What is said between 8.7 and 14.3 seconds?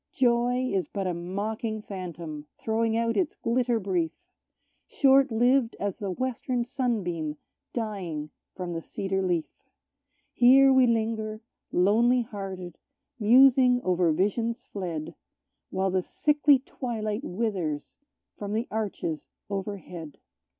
the cedar leaf. Here we linger, lonely hearted, musing over